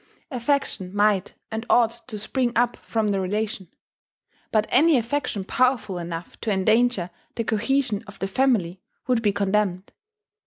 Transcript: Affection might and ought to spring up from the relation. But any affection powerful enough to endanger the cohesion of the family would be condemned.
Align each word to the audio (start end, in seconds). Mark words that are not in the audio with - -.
Affection 0.31 0.95
might 0.95 1.35
and 1.51 1.63
ought 1.69 1.91
to 2.07 2.17
spring 2.17 2.53
up 2.55 2.75
from 2.77 3.09
the 3.09 3.19
relation. 3.19 3.67
But 4.51 4.65
any 4.71 4.97
affection 4.97 5.43
powerful 5.43 5.99
enough 5.99 6.41
to 6.41 6.49
endanger 6.49 7.11
the 7.35 7.43
cohesion 7.43 8.03
of 8.07 8.17
the 8.17 8.25
family 8.25 8.81
would 9.05 9.21
be 9.21 9.31
condemned. 9.31 9.93